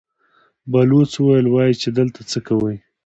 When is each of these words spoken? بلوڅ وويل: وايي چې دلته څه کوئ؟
بلوڅ 0.71 1.11
وويل: 1.23 1.45
وايي 1.49 1.73
چې 1.81 1.89
دلته 1.97 2.21
څه 2.31 2.39
کوئ؟ 2.47 2.77